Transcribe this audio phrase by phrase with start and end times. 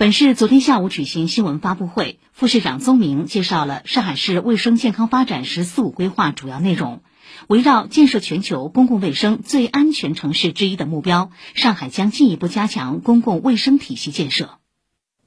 [0.00, 7.02] 本市昨天下午举行新闻发布会，副市长宗明介绍了上海市卫生健康发展“十四五”规划主要内容。
[7.48, 14.58] 围绕建设全球公共卫生最安全城市之一的目标，上海将进一步加强公共卫生体系建设，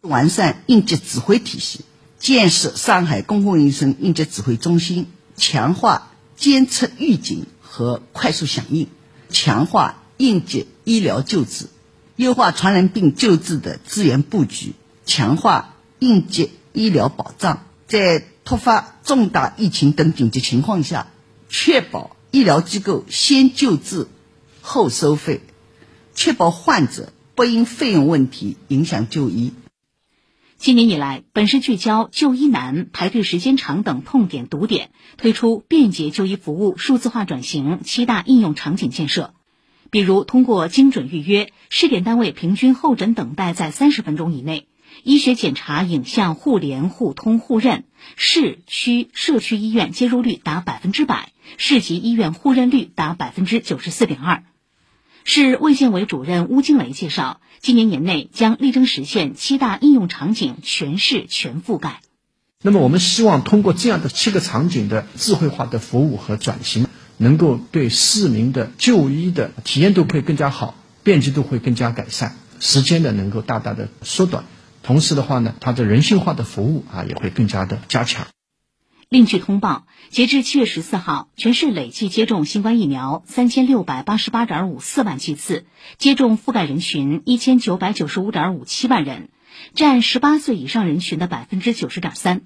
[0.00, 1.84] 完善应急指挥体系，
[2.18, 8.88] 建设上海公共卫生应急指挥中心，强化监测预警和快速响应，
[9.28, 11.66] 强化应急医疗救治。
[12.16, 14.74] 优化传染病救治的资源布局，
[15.06, 21.08] 强化应急医疗保障，在突发重大疫情等紧急情况下，
[21.48, 24.08] 确保医疗机构先救治
[24.60, 25.40] 后收费，
[26.14, 29.52] 确保患者不因费用问题影响就医。
[30.58, 39.34] 今年以来，本市聚焦就医难、排队时间长等痛点堵点，推出便捷就医服务数字化转型七大应用场景建设。
[39.92, 44.64] 比如，通过精准预约，试点单位平均候诊等待在三十分钟以内；
[45.02, 47.84] 医学检查影像互联互通互认，
[48.16, 54.44] 市区社区医院接入率达百分之百，市级医院互认率达百分之九十四点二。
[55.24, 62.00] 市卫健委主任邬金雷介绍，今年年内将力争实现七大应用场景全市全覆盖。
[62.62, 66.86] 那么，我们希望通过这样的七个场景的智慧化的服务和转型。
[67.22, 74.44] 能够对市民的就医的体验度会更加好，便捷度会更加改善，时间呢能够大大的缩短，
[74.82, 78.26] 同时的话呢，它的人性化的服务啊也会更加的加强。
[79.08, 85.64] 另据通报，截至七月十四号，全市累计接种新冠疫苗三千六百八十八点五四万剂次，
[85.98, 89.28] 接种覆盖人群一千九百九十五点五七万人，
[89.76, 92.40] 占十八岁以上人群的百分之九十点三。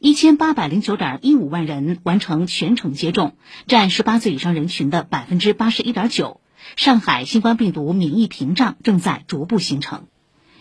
[0.00, 6.40] 一千八百零九点一五万人完成全程接种，占十八岁以上人群的百分之八十一点九。
[6.76, 10.06] 上海新冠病毒免疫屏障正在逐步形成。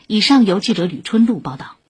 [0.08, 1.78] 以上由记者吕春露报道。